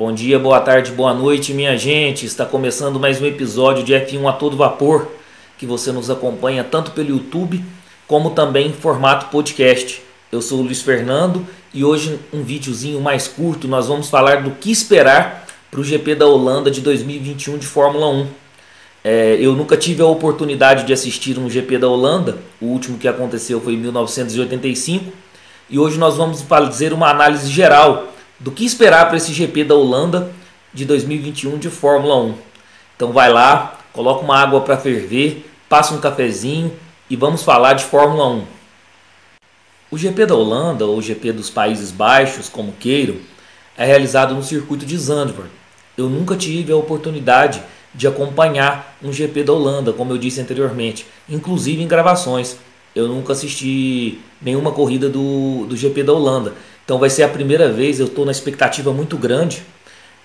Bom 0.00 0.14
dia, 0.14 0.38
boa 0.38 0.58
tarde, 0.58 0.92
boa 0.92 1.12
noite, 1.12 1.52
minha 1.52 1.76
gente. 1.76 2.24
Está 2.24 2.46
começando 2.46 2.98
mais 2.98 3.20
um 3.20 3.26
episódio 3.26 3.84
de 3.84 3.92
F1 3.92 4.30
a 4.30 4.32
todo 4.32 4.56
vapor, 4.56 5.06
que 5.58 5.66
você 5.66 5.92
nos 5.92 6.08
acompanha 6.08 6.64
tanto 6.64 6.92
pelo 6.92 7.10
YouTube 7.10 7.62
como 8.06 8.30
também 8.30 8.68
em 8.68 8.72
formato 8.72 9.26
podcast. 9.26 10.02
Eu 10.32 10.40
sou 10.40 10.60
o 10.60 10.62
Luiz 10.62 10.80
Fernando 10.80 11.46
e 11.74 11.84
hoje 11.84 12.18
um 12.32 12.42
videozinho 12.42 12.98
mais 12.98 13.28
curto 13.28 13.68
nós 13.68 13.88
vamos 13.88 14.08
falar 14.08 14.42
do 14.42 14.52
que 14.52 14.72
esperar 14.72 15.46
para 15.70 15.80
o 15.80 15.84
GP 15.84 16.14
da 16.14 16.24
Holanda 16.24 16.70
de 16.70 16.80
2021 16.80 17.58
de 17.58 17.66
Fórmula 17.66 18.08
1. 18.08 18.26
É, 19.04 19.36
eu 19.38 19.54
nunca 19.54 19.76
tive 19.76 20.00
a 20.00 20.06
oportunidade 20.06 20.84
de 20.84 20.94
assistir 20.94 21.38
um 21.38 21.50
GP 21.50 21.76
da 21.76 21.88
Holanda, 21.88 22.38
o 22.58 22.64
último 22.68 22.96
que 22.96 23.06
aconteceu 23.06 23.60
foi 23.60 23.74
em 23.74 23.76
1985, 23.76 25.12
e 25.68 25.78
hoje 25.78 25.98
nós 25.98 26.16
vamos 26.16 26.40
fazer 26.40 26.94
uma 26.94 27.10
análise 27.10 27.50
geral 27.50 28.14
do 28.40 28.50
que 28.50 28.64
esperar 28.64 29.06
para 29.06 29.18
esse 29.18 29.32
GP 29.32 29.64
da 29.64 29.74
Holanda 29.74 30.32
de 30.72 30.84
2021 30.86 31.58
de 31.58 31.68
Fórmula 31.68 32.16
1. 32.16 32.34
Então 32.96 33.12
vai 33.12 33.30
lá, 33.30 33.78
coloca 33.92 34.24
uma 34.24 34.38
água 34.38 34.62
para 34.62 34.78
ferver, 34.78 35.48
passa 35.68 35.94
um 35.94 36.00
cafezinho 36.00 36.72
e 37.08 37.16
vamos 37.16 37.42
falar 37.42 37.74
de 37.74 37.84
Fórmula 37.84 38.28
1. 38.28 38.44
O 39.90 39.98
GP 39.98 40.26
da 40.26 40.34
Holanda, 40.34 40.86
ou 40.86 41.02
GP 41.02 41.32
dos 41.32 41.50
Países 41.50 41.90
Baixos, 41.90 42.48
como 42.48 42.72
queiram, 42.72 43.16
é 43.76 43.84
realizado 43.84 44.34
no 44.34 44.42
circuito 44.42 44.86
de 44.86 44.96
Zandvoort. 44.96 45.50
Eu 45.96 46.08
nunca 46.08 46.36
tive 46.36 46.72
a 46.72 46.76
oportunidade 46.76 47.62
de 47.94 48.06
acompanhar 48.06 48.96
um 49.02 49.12
GP 49.12 49.42
da 49.42 49.52
Holanda, 49.52 49.92
como 49.92 50.12
eu 50.12 50.18
disse 50.18 50.40
anteriormente, 50.40 51.06
inclusive 51.28 51.82
em 51.82 51.88
gravações. 51.88 52.56
Eu 52.94 53.08
nunca 53.08 53.32
assisti 53.32 54.20
nenhuma 54.40 54.72
corrida 54.72 55.08
do, 55.08 55.66
do 55.66 55.76
GP 55.76 56.04
da 56.04 56.12
Holanda. 56.12 56.54
Então 56.90 56.98
vai 56.98 57.08
ser 57.08 57.22
a 57.22 57.28
primeira 57.28 57.70
vez, 57.70 58.00
eu 58.00 58.06
estou 58.06 58.26
na 58.26 58.32
expectativa 58.32 58.92
muito 58.92 59.16
grande. 59.16 59.62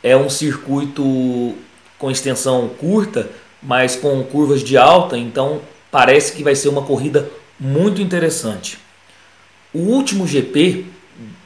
É 0.02 0.18
um 0.18 0.28
circuito 0.28 1.54
com 2.00 2.10
extensão 2.10 2.68
curta, 2.70 3.30
mas 3.62 3.96
com 3.96 4.24
curvas 4.24 4.64
de 4.64 4.76
alta, 4.76 5.16
então 5.16 5.62
parece 5.92 6.34
que 6.34 6.44
vai 6.44 6.56
ser 6.56 6.70
uma 6.70 6.82
corrida 6.82 7.30
muito 7.60 8.02
interessante. 8.02 8.80
O 9.72 9.78
último 9.78 10.26
GP 10.26 10.88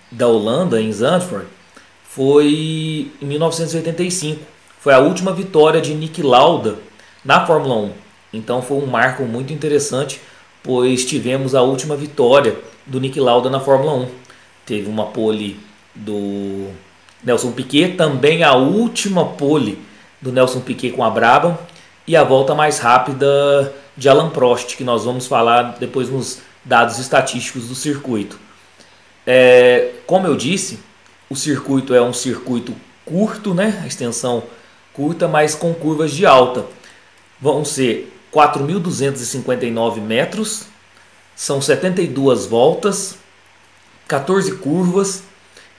da 0.10 0.26
Holanda 0.26 0.82
em 0.82 0.90
Zandvoort 0.90 1.48
foi 2.02 3.12
em 3.22 3.26
1985. 3.26 4.40
Foi 4.80 4.94
a 4.94 5.00
última 5.00 5.34
vitória 5.34 5.82
de 5.82 5.94
Nick 5.96 6.24
Lauda 6.24 6.78
na 7.26 7.46
Fórmula 7.46 7.76
1. 7.76 7.92
Então 8.36 8.62
foi 8.62 8.78
um 8.78 8.86
marco 8.86 9.24
muito 9.24 9.52
interessante, 9.52 10.22
pois 10.64 11.04
tivemos 11.04 11.56
a 11.56 11.62
última 11.62 11.98
vitória 11.98 12.56
do 12.86 13.02
Nick 13.02 13.20
Lauda 13.20 13.50
na 13.50 13.60
Fórmula 13.60 13.96
1 13.96 14.19
teve 14.70 14.88
uma 14.88 15.08
pole 15.08 15.60
do 15.96 16.68
Nelson 17.24 17.52
Piquet, 17.52 17.96
também 17.96 18.44
a 18.44 18.54
última 18.54 19.26
pole 19.26 19.80
do 20.22 20.32
Nelson 20.32 20.60
Piquet 20.60 20.92
com 20.92 21.04
a 21.04 21.10
Brabham 21.10 21.58
e 22.06 22.16
a 22.16 22.24
volta 22.24 22.54
mais 22.54 22.78
rápida 22.78 23.74
de 23.98 24.08
Alan 24.08 24.30
Prost, 24.30 24.78
que 24.78 24.84
nós 24.84 25.06
vamos 25.06 25.26
falar 25.26 25.78
depois 25.80 26.08
nos 26.08 26.42
dados 26.64 27.00
estatísticos 27.00 27.68
do 27.68 27.74
circuito. 27.74 28.40
É, 29.26 29.94
como 30.06 30.28
eu 30.28 30.36
disse, 30.36 30.80
o 31.28 31.36
circuito 31.36 31.96
é 31.96 32.02
um 32.02 32.14
circuito 32.14 32.76
curto, 33.04 33.56
né? 33.56 33.82
A 33.84 33.88
extensão 33.88 34.44
curta, 34.94 35.28
mas 35.28 35.56
com 35.56 35.74
curvas 35.74 36.12
de 36.12 36.28
alta. 36.28 36.66
Vão 37.42 37.66
ser 37.66 38.14
4.259 38.32 40.00
metros, 40.00 40.66
são 41.36 41.60
72 41.60 42.46
voltas, 42.46 43.19
14 44.10 44.56
curvas 44.56 45.24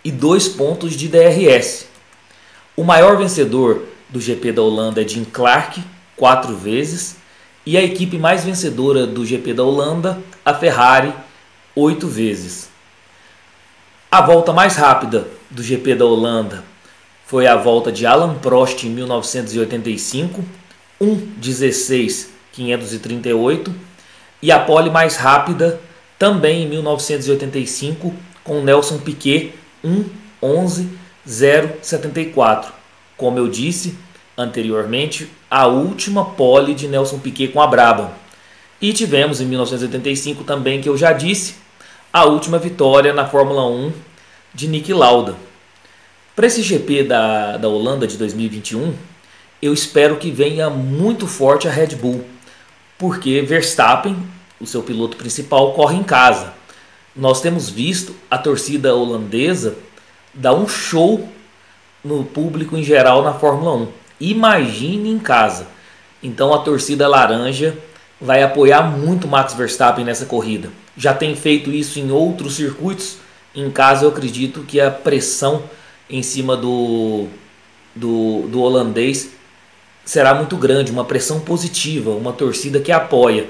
e 0.05 0.13
2 0.13 0.49
pontos 0.51 0.95
de 0.95 1.09
DRS. 1.09 1.87
O 2.77 2.85
maior 2.85 3.17
vencedor 3.19 3.87
do 4.09 4.21
GP 4.21 4.53
da 4.53 4.63
Holanda 4.63 5.03
é 5.03 5.09
Jim 5.09 5.25
Clark, 5.25 5.83
4 6.17 6.57
vezes, 6.57 7.17
e 7.67 7.77
a 7.77 7.83
equipe 7.83 8.19
mais 8.19 8.45
vencedora 8.45 9.05
do 9.05 9.27
GP 9.27 9.53
da 9.53 9.65
Holanda, 9.65 10.23
a 10.45 10.55
Ferrari, 10.55 11.13
8 11.75 12.07
vezes. 12.07 12.69
A 14.09 14.23
volta 14.23 14.53
mais 14.53 14.77
rápida 14.77 15.27
do 15.51 15.61
GP 15.61 15.97
da 15.97 16.05
Holanda 16.05 16.63
foi 17.27 17.49
a 17.49 17.57
volta 17.57 17.91
de 17.91 18.07
Alan 18.07 18.37
Prost 18.37 18.85
em 18.85 18.91
1985, 18.91 20.45
1:16.538, 21.01 23.75
e 24.41 24.53
a 24.53 24.61
pole 24.61 24.89
mais 24.89 25.17
rápida 25.17 25.81
também 26.21 26.63
em 26.65 26.69
1985 26.69 28.15
com 28.45 28.61
Nelson 28.61 28.99
Piquet 28.99 29.55
1.11.074. 29.83 32.67
Como 33.17 33.39
eu 33.39 33.49
disse 33.49 33.97
anteriormente, 34.37 35.31
a 35.51 35.67
última 35.67 36.23
pole 36.23 36.75
de 36.75 36.87
Nelson 36.87 37.19
Piquet 37.19 37.49
com 37.49 37.63
a 37.63 37.67
Brabham. 37.67 38.11
E 38.83 38.93
tivemos 38.93 39.41
em 39.41 39.47
1985 39.47 40.45
também, 40.45 40.83
que 40.83 40.91
eu 40.91 40.97
já 40.97 41.15
disse, 41.15 41.55
a 42.13 42.27
última 42.27 42.59
vitória 42.59 43.15
na 43.15 43.27
Fórmula 43.27 43.67
1 43.67 43.91
de 44.53 44.69
Nick 44.69 44.93
Lauda. 44.93 45.37
Para 46.37 46.47
esse 46.47 46.61
GP 46.61 47.05
da, 47.05 47.57
da 47.57 47.69
Holanda 47.69 48.07
de 48.07 48.19
2021, 48.19 48.93
eu 49.63 49.73
espero 49.73 50.19
que 50.19 50.31
venha 50.31 50.69
muito 50.69 51.27
forte 51.27 51.67
a 51.67 51.71
Red 51.71 51.97
Bull, 51.97 52.27
porque 52.99 53.41
Verstappen 53.41 54.15
o 54.61 54.67
seu 54.67 54.83
piloto 54.83 55.17
principal, 55.17 55.73
corre 55.73 55.97
em 55.97 56.03
casa. 56.03 56.53
Nós 57.15 57.41
temos 57.41 57.69
visto 57.69 58.15
a 58.31 58.39
torcida 58.39 58.95
holandesa 58.95 59.77
dar 60.35 60.55
um 60.55 60.69
show 60.69 61.29
no 62.05 62.25
público 62.25 62.77
em 62.77 62.83
geral 62.83 63.23
na 63.23 63.33
Fórmula 63.33 63.75
1. 63.77 63.89
Imagine 64.21 65.11
em 65.11 65.19
casa. 65.19 65.67
Então 66.23 66.53
a 66.53 66.59
torcida 66.59 67.09
laranja 67.09 67.77
vai 68.21 68.43
apoiar 68.43 68.83
muito 68.83 69.27
Max 69.27 69.55
Verstappen 69.55 70.05
nessa 70.05 70.27
corrida. 70.27 70.71
Já 70.97 71.15
tem 71.15 71.35
feito 71.35 71.71
isso 71.71 71.99
em 71.99 72.11
outros 72.11 72.55
circuitos. 72.57 73.17
Em 73.55 73.71
casa 73.71 74.05
eu 74.05 74.11
acredito 74.11 74.63
que 74.63 74.81
a 74.81 74.91
pressão 74.91 75.63
em 76.09 76.23
cima 76.23 76.57
do, 76.57 77.27
do, 77.95 78.47
do 78.49 78.61
holandês 78.61 79.31
será 80.05 80.35
muito 80.35 80.57
grande, 80.57 80.91
uma 80.91 81.05
pressão 81.05 81.41
positiva, 81.41 82.11
uma 82.11 82.33
torcida 82.33 82.81
que 82.81 82.93
apoia. 82.93 83.49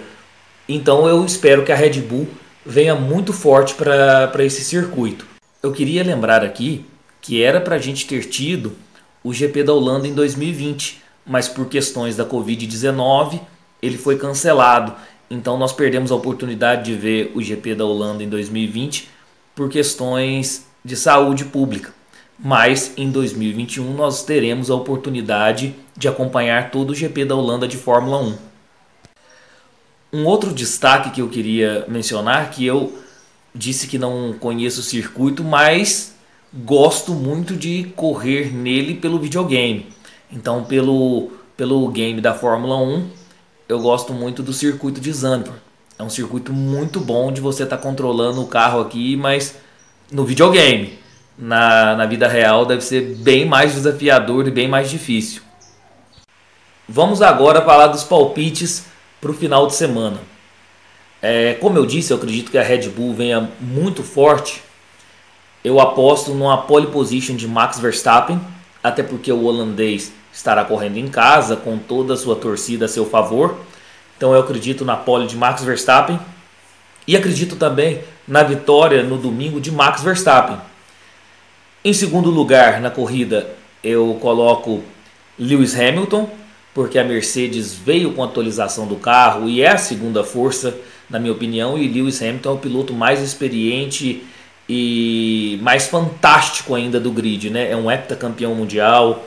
Então 0.73 1.09
eu 1.09 1.25
espero 1.25 1.65
que 1.65 1.73
a 1.73 1.75
Red 1.75 2.01
Bull 2.01 2.29
venha 2.65 2.95
muito 2.95 3.33
forte 3.33 3.75
para 3.75 4.45
esse 4.45 4.63
circuito. 4.63 5.27
Eu 5.61 5.73
queria 5.73 6.05
lembrar 6.05 6.45
aqui 6.45 6.87
que 7.21 7.43
era 7.43 7.61
para 7.61 7.75
a 7.75 7.79
gente 7.79 8.07
ter 8.07 8.23
tido 8.27 8.75
o 9.25 9.35
GP 9.35 9.65
da 9.65 9.73
Holanda 9.73 10.07
em 10.07 10.15
2020, 10.15 11.03
mas 11.27 11.49
por 11.49 11.67
questões 11.67 12.17
da 12.17 12.25
Covid-19 12.25 13.41
ele 13.83 13.99
foi 13.99 14.17
cancelado. 14.17 14.95
Então 15.29 15.59
nós 15.59 15.73
perdemos 15.73 16.13
a 16.13 16.15
oportunidade 16.15 16.85
de 16.85 16.95
ver 16.95 17.33
o 17.35 17.43
GP 17.43 17.75
da 17.75 17.85
Holanda 17.85 18.23
em 18.23 18.29
2020 18.29 19.09
por 19.57 19.69
questões 19.69 20.67
de 20.85 20.95
saúde 20.95 21.47
pública. 21.47 21.93
Mas 22.39 22.93
em 22.97 23.11
2021 23.11 23.93
nós 23.93 24.23
teremos 24.23 24.71
a 24.71 24.77
oportunidade 24.77 25.75
de 25.97 26.07
acompanhar 26.07 26.71
todo 26.71 26.91
o 26.91 26.95
GP 26.95 27.25
da 27.25 27.35
Holanda 27.35 27.67
de 27.67 27.77
Fórmula 27.77 28.23
1. 28.23 28.50
Um 30.13 30.27
outro 30.27 30.53
destaque 30.53 31.11
que 31.11 31.21
eu 31.21 31.29
queria 31.29 31.85
mencionar, 31.89 32.51
que 32.51 32.67
eu 32.67 32.99
disse 33.55 33.87
que 33.87 33.99
não 33.99 34.33
conheço 34.33 34.81
o 34.81 34.85
circuito, 34.85 35.45
mas 35.45 36.15
gosto 36.53 37.13
muito 37.13 37.55
de 37.55 37.93
correr 37.95 38.53
nele 38.53 38.95
pelo 38.95 39.21
videogame. 39.21 39.87
Então, 40.31 40.65
pelo, 40.65 41.31
pelo 41.57 41.89
game 41.89 42.21
da 42.21 42.35
Fórmula 42.35 42.77
1, 42.77 43.09
eu 43.69 43.79
gosto 43.81 44.13
muito 44.13 44.43
do 44.43 44.53
circuito 44.53 45.01
de 45.01 45.13
Zandvoort. 45.13 45.61
É 45.97 46.03
um 46.03 46.11
circuito 46.11 46.53
muito 46.53 46.99
bom 46.99 47.31
de 47.31 47.41
você 47.41 47.63
estar 47.63 47.77
tá 47.77 47.83
controlando 47.83 48.43
o 48.43 48.47
carro 48.47 48.81
aqui, 48.81 49.17
mas 49.17 49.57
no 50.11 50.25
videogame. 50.25 50.99
Na, 51.39 51.95
na 51.95 52.05
vida 52.05 52.29
real 52.29 52.67
deve 52.67 52.83
ser 52.83 53.17
bem 53.17 53.47
mais 53.47 53.75
desafiador 53.75 54.47
e 54.47 54.51
bem 54.51 54.69
mais 54.69 54.91
difícil. 54.91 55.41
Vamos 56.89 57.23
agora 57.23 57.63
falar 57.63 57.87
dos 57.87 58.03
palpites 58.03 58.85
para 59.21 59.31
o 59.31 59.35
final 59.35 59.67
de 59.67 59.75
semana. 59.75 60.19
É, 61.23 61.55
como 61.55 61.77
eu 61.77 61.85
disse, 61.85 62.13
eu 62.13 62.17
acredito 62.17 62.51
que 62.51 62.59
a 62.59 62.63
Red 62.63 62.89
Bull 62.89 63.15
venha 63.15 63.51
muito 63.61 64.03
forte. 64.03 64.63
Eu 65.63 65.79
aposto 65.79 66.33
numa 66.33 66.59
pole 66.59 66.87
position 66.87 67.37
de 67.37 67.47
Max 67.47 67.79
Verstappen, 67.79 68.41
até 68.83 69.03
porque 69.03 69.31
o 69.31 69.45
holandês 69.45 70.13
estará 70.33 70.65
correndo 70.65 70.97
em 70.97 71.09
casa 71.09 71.57
com 71.57 71.77
toda 71.77 72.15
a 72.15 72.17
sua 72.17 72.37
torcida 72.37 72.87
a 72.87 72.89
seu 72.89 73.05
favor. 73.05 73.59
Então 74.17 74.33
eu 74.33 74.41
acredito 74.41 74.85
na 74.85 74.97
pole 74.97 75.27
de 75.27 75.37
Max 75.37 75.63
Verstappen 75.63 76.19
e 77.07 77.17
acredito 77.17 77.57
também 77.57 78.03
na 78.27 78.43
vitória 78.43 79.03
no 79.03 79.19
domingo 79.19 79.61
de 79.61 79.71
Max 79.71 80.03
Verstappen. 80.03 80.57
Em 81.85 81.93
segundo 81.93 82.31
lugar 82.31 82.81
na 82.81 82.91
corrida, 82.91 83.51
eu 83.83 84.17
coloco 84.21 84.83
Lewis 85.39 85.75
Hamilton, 85.75 86.29
porque 86.75 86.99
a 86.99 87.05
Mercedes 87.05 87.75
veio 87.75 88.13
com 88.13 88.23
a 88.23 88.27
atualização 88.27 88.87
do 88.87 88.97
carro 88.97 89.49
e 89.49 89.63
é 89.63 89.69
a 89.69 89.77
segunda 89.77 90.23
força, 90.23 90.77
na 91.09 91.19
minha 91.19 91.33
opinião, 91.33 91.77
e 91.77 91.89
Lewis 91.89 92.23
Hamilton 92.23 92.51
é 92.51 92.53
o 92.53 92.59
piloto 92.59 92.93
mais 92.93 93.21
experiente 93.21 94.23
e 94.69 95.59
mais 95.63 95.89
fantástico 95.89 96.75
ainda 96.75 97.01
do 97.01 97.11
grid, 97.11 97.51
né? 97.51 97.71
É 97.71 97.77
um 97.77 97.91
heptacampeão 97.91 98.55
mundial, 98.55 99.25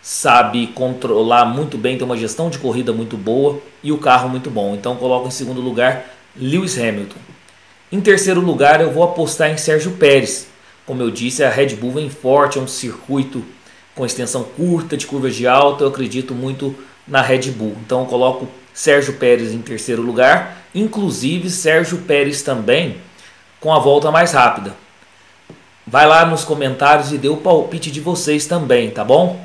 sabe 0.00 0.68
controlar 0.68 1.44
muito 1.46 1.76
bem, 1.76 1.96
tem 1.96 2.06
uma 2.06 2.16
gestão 2.16 2.48
de 2.48 2.58
corrida 2.58 2.92
muito 2.92 3.16
boa 3.16 3.60
e 3.82 3.90
o 3.90 3.98
carro 3.98 4.28
muito 4.28 4.50
bom. 4.50 4.74
Então 4.74 4.94
coloco 4.94 5.26
em 5.26 5.32
segundo 5.32 5.60
lugar 5.60 6.04
Lewis 6.36 6.78
Hamilton. 6.78 7.18
Em 7.90 8.00
terceiro 8.00 8.40
lugar 8.40 8.80
eu 8.80 8.92
vou 8.92 9.02
apostar 9.02 9.50
em 9.50 9.56
Sérgio 9.56 9.92
Pérez. 9.92 10.46
Como 10.86 11.02
eu 11.02 11.10
disse, 11.10 11.42
a 11.42 11.50
Red 11.50 11.74
Bull 11.76 11.92
vem 11.92 12.10
forte, 12.10 12.58
é 12.58 12.60
um 12.60 12.68
circuito 12.68 13.42
com 13.94 14.04
extensão 14.04 14.44
curta, 14.44 14.96
de 14.96 15.06
curvas 15.06 15.34
de 15.34 15.46
alta. 15.46 15.84
Eu 15.84 15.88
acredito 15.88 16.34
muito 16.34 16.74
na 17.06 17.22
Red 17.22 17.50
Bull. 17.50 17.76
Então 17.84 18.00
eu 18.00 18.06
coloco 18.06 18.48
Sérgio 18.72 19.14
Pérez 19.14 19.52
em 19.52 19.60
terceiro 19.60 20.02
lugar, 20.02 20.64
inclusive 20.74 21.48
Sérgio 21.48 21.98
Pérez 21.98 22.42
também 22.42 22.96
com 23.60 23.72
a 23.72 23.78
volta 23.78 24.10
mais 24.10 24.32
rápida. 24.32 24.74
Vai 25.86 26.06
lá 26.06 26.26
nos 26.26 26.44
comentários 26.44 27.12
e 27.12 27.18
dê 27.18 27.28
o 27.28 27.36
palpite 27.36 27.90
de 27.90 28.00
vocês 28.00 28.46
também, 28.46 28.90
tá 28.90 29.04
bom? 29.04 29.44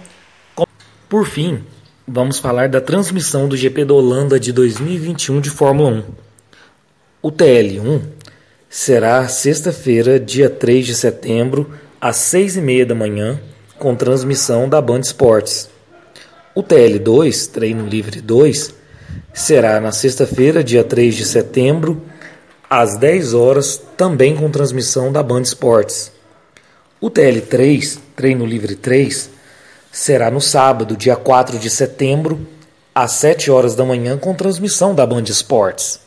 Por 1.08 1.26
fim, 1.26 1.64
vamos 2.08 2.40
falar 2.40 2.70
da 2.70 2.82
transmissão 2.82 3.48
do 3.48 3.58
GP 3.58 3.86
da 3.86 3.94
Holanda 3.94 4.40
de 4.40 4.52
2021 4.52 5.42
de 5.42 5.50
Fórmula 5.50 5.90
1. 5.90 6.04
O 7.22 7.32
TL1 7.32 8.02
será 8.70 9.28
sexta-feira, 9.28 10.20
dia 10.20 10.50
3 10.50 10.86
de 10.86 10.96
setembro, 10.96 11.74
às 12.00 12.18
6h30 12.18 12.86
da 12.86 12.96
manhã, 12.96 13.40
com 13.80 13.96
transmissão 13.96 14.68
da 14.68 14.82
Band 14.82 15.00
Esportes. 15.00 15.70
O 16.54 16.62
TL2, 16.62 17.50
Treino 17.50 17.88
Livre 17.88 18.20
2, 18.20 18.74
será 19.34 19.80
na 19.80 19.94
sexta-feira, 19.94 20.62
dia 20.62 20.84
3 20.84 21.16
de 21.16 21.26
setembro, 21.26 22.02
às 22.70 22.98
10 22.98 23.34
horas, 23.34 23.82
também 23.96 24.36
com 24.36 24.52
transmissão 24.52 25.12
da 25.12 25.24
Band 25.24 25.44
Esportes. 25.44 26.12
O 27.00 27.10
TL3, 27.10 27.98
Treino 28.16 28.46
Livre 28.46 28.76
3, 28.76 29.30
será 29.90 30.30
no 30.30 30.42
sábado, 30.42 30.98
dia 30.98 31.16
4 31.16 31.58
de 31.58 31.70
setembro, 31.70 32.46
às 32.94 33.14
7 33.14 33.50
horas 33.50 33.76
da 33.76 33.86
manhã, 33.86 34.18
com 34.18 34.36
transmissão 34.36 34.94
da 34.94 35.06
Band 35.06 35.24
Esportes. 35.24 36.02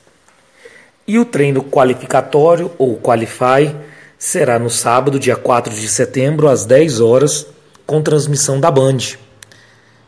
E 1.09 1.19
o 1.19 1.25
treino 1.25 1.65
qualificatório, 1.65 2.71
ou 2.77 2.99
Qualify, 2.99 3.75
será 4.19 4.59
no 4.59 4.69
sábado, 4.69 5.19
dia 5.19 5.35
4 5.35 5.75
de 5.75 5.89
setembro, 5.89 6.49
às 6.49 6.65
10 6.65 7.01
horas, 7.01 7.47
com 7.87 8.03
transmissão 8.03 8.61
da 8.61 8.71
Band. 8.71 8.99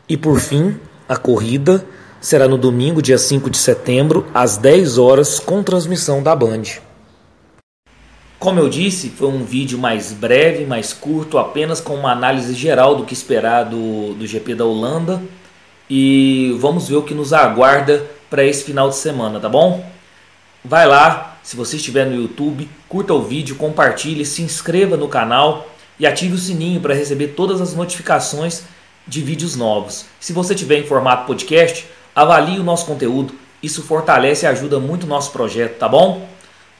E 0.07 0.15
por 0.15 0.39
fim, 0.39 0.79
a 1.07 1.17
corrida 1.17 1.85
será 2.21 2.47
no 2.47 2.57
domingo, 2.57 3.01
dia 3.01 3.17
5 3.17 3.49
de 3.49 3.57
setembro, 3.57 4.25
às 4.33 4.57
10 4.57 4.97
horas, 4.97 5.39
com 5.39 5.61
transmissão 5.61 6.23
da 6.23 6.35
Band. 6.35 6.63
Como 8.39 8.59
eu 8.59 8.69
disse, 8.69 9.09
foi 9.09 9.27
um 9.27 9.43
vídeo 9.43 9.77
mais 9.77 10.11
breve, 10.11 10.65
mais 10.65 10.93
curto, 10.93 11.37
apenas 11.37 11.79
com 11.79 11.95
uma 11.95 12.11
análise 12.11 12.53
geral 12.53 12.95
do 12.95 13.05
que 13.05 13.13
esperar 13.13 13.63
do, 13.63 14.13
do 14.13 14.27
GP 14.27 14.55
da 14.55 14.65
Holanda. 14.65 15.21
E 15.89 16.55
vamos 16.59 16.87
ver 16.87 16.95
o 16.95 17.03
que 17.03 17.13
nos 17.13 17.31
aguarda 17.31 18.05
para 18.29 18.43
esse 18.43 18.63
final 18.63 18.89
de 18.89 18.95
semana, 18.95 19.39
tá 19.39 19.47
bom? 19.47 19.87
Vai 20.63 20.87
lá, 20.87 21.37
se 21.43 21.55
você 21.55 21.75
estiver 21.75 22.05
no 22.05 22.15
YouTube, 22.15 22.67
curta 22.89 23.13
o 23.13 23.21
vídeo, 23.21 23.55
compartilhe, 23.55 24.25
se 24.25 24.41
inscreva 24.41 24.97
no 24.97 25.07
canal 25.07 25.67
e 25.99 26.05
ative 26.05 26.35
o 26.35 26.37
sininho 26.37 26.81
para 26.81 26.93
receber 26.93 27.29
todas 27.29 27.61
as 27.61 27.73
notificações 27.73 28.63
de 29.07 29.21
vídeos 29.21 29.55
novos. 29.55 30.05
Se 30.19 30.33
você 30.33 30.53
estiver 30.53 30.79
em 30.79 30.87
formato 30.87 31.25
podcast, 31.25 31.87
avalie 32.15 32.59
o 32.59 32.63
nosso 32.63 32.85
conteúdo, 32.85 33.35
isso 33.61 33.83
fortalece 33.83 34.45
e 34.45 34.49
ajuda 34.49 34.79
muito 34.79 35.03
o 35.03 35.07
nosso 35.07 35.31
projeto, 35.31 35.77
tá 35.77 35.87
bom? 35.87 36.27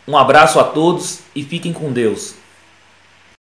Um 0.07 0.17
abraço 0.17 0.59
a 0.59 0.63
todos 0.63 1.19
e 1.35 1.43
fiquem 1.43 1.73
com 1.73 1.91
Deus. 1.91 2.35